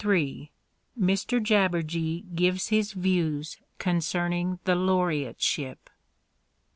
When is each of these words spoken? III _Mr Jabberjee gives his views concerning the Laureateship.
III 0.03 0.49
_Mr 0.99 1.39
Jabberjee 1.39 2.23
gives 2.33 2.69
his 2.69 2.93
views 2.93 3.59
concerning 3.77 4.57
the 4.63 4.73
Laureateship. 4.73 5.91